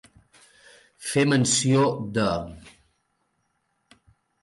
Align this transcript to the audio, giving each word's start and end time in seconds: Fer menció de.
Fer 1.09 1.27
menció 1.33 1.85
de. 2.17 2.27